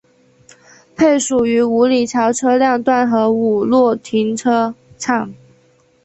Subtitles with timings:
[0.95, 5.31] 配属于五里桥车辆段和五路停车场。